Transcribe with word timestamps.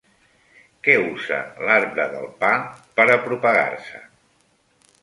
Què 0.87 0.95
usa 1.09 1.37
l'arbre 1.67 2.09
del 2.15 2.27
pa 2.41 2.51
per 2.97 3.07
a 3.11 3.21
propagar-se? 3.29 4.05